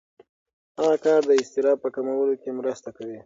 [0.77, 3.17] هغه کار د اضطراب په کمولو کې مرسته کوي.